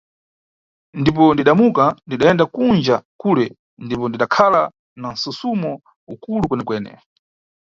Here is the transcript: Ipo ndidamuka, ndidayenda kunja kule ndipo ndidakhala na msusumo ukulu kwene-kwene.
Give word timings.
Ipo 1.09 1.25
ndidamuka, 1.33 1.85
ndidayenda 2.05 2.45
kunja 2.53 2.95
kule 3.21 3.45
ndipo 3.85 4.05
ndidakhala 4.09 4.61
na 4.99 5.07
msusumo 5.11 5.71
ukulu 6.13 6.43
kwene-kwene. 6.47 6.91